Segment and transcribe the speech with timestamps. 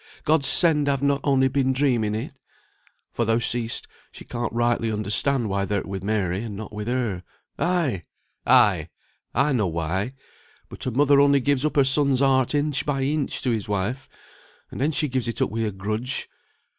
[0.23, 2.33] God send I've not been only dreaming it!'
[3.11, 7.21] For thou see'st she can't rightly understand why thou'rt with Mary, and not with her.
[7.59, 8.01] Ay,
[8.43, 8.89] ay!
[9.35, 10.13] I know why;
[10.69, 14.09] but a mother only gives up her son's heart inch by inch to his wife,
[14.71, 16.27] and then she gives it up with a grudge.